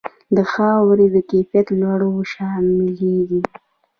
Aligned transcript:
د 0.35 0.37
خاورې 0.51 1.07
د 1.15 1.17
کیفیت 1.31 1.67
لوړونه 1.81 2.23
شاملیږي. 2.31 3.41